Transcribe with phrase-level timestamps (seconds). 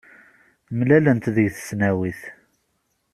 [0.77, 2.21] Mlalent deg tesnawit.